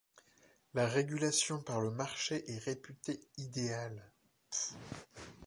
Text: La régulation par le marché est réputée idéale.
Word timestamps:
La 0.73 0.87
régulation 0.87 1.61
par 1.61 1.79
le 1.79 1.91
marché 1.91 2.43
est 2.51 2.57
réputée 2.57 3.21
idéale. 3.37 4.03